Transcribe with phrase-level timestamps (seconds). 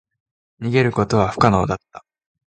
[0.59, 2.03] 逃げることは不可能だった。